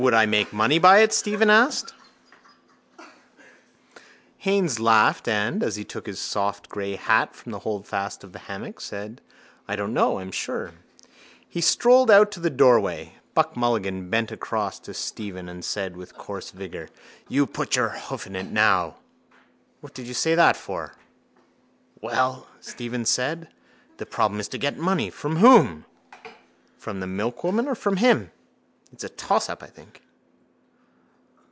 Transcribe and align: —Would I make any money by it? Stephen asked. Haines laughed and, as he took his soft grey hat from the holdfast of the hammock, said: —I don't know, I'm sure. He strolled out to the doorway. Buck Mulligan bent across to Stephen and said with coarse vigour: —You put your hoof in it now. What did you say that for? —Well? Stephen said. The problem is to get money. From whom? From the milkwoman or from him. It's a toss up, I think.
—Would 0.01 0.15
I 0.15 0.25
make 0.25 0.47
any 0.47 0.57
money 0.57 0.79
by 0.79 0.97
it? 1.01 1.13
Stephen 1.13 1.51
asked. 1.51 1.93
Haines 4.39 4.79
laughed 4.79 5.27
and, 5.27 5.61
as 5.61 5.75
he 5.75 5.85
took 5.85 6.07
his 6.07 6.19
soft 6.19 6.69
grey 6.69 6.95
hat 6.95 7.35
from 7.35 7.51
the 7.51 7.59
holdfast 7.59 8.23
of 8.23 8.33
the 8.33 8.39
hammock, 8.39 8.81
said: 8.81 9.21
—I 9.67 9.75
don't 9.75 9.93
know, 9.93 10.17
I'm 10.17 10.31
sure. 10.31 10.71
He 11.47 11.61
strolled 11.61 12.09
out 12.09 12.31
to 12.31 12.39
the 12.39 12.49
doorway. 12.49 13.17
Buck 13.35 13.55
Mulligan 13.55 14.09
bent 14.09 14.31
across 14.31 14.79
to 14.79 14.95
Stephen 14.95 15.47
and 15.47 15.63
said 15.63 15.95
with 15.95 16.15
coarse 16.17 16.49
vigour: 16.49 16.89
—You 17.27 17.45
put 17.45 17.75
your 17.75 17.89
hoof 17.89 18.25
in 18.25 18.35
it 18.35 18.47
now. 18.49 18.95
What 19.81 19.93
did 19.93 20.07
you 20.07 20.15
say 20.15 20.33
that 20.33 20.57
for? 20.57 20.95
—Well? 21.99 22.47
Stephen 22.59 23.05
said. 23.05 23.49
The 23.97 24.07
problem 24.07 24.39
is 24.39 24.47
to 24.47 24.57
get 24.57 24.79
money. 24.79 25.11
From 25.11 25.35
whom? 25.35 25.85
From 26.75 27.01
the 27.01 27.07
milkwoman 27.07 27.67
or 27.67 27.75
from 27.75 27.97
him. 27.97 28.31
It's 28.93 29.05
a 29.05 29.09
toss 29.09 29.47
up, 29.47 29.63
I 29.63 29.67
think. 29.67 30.01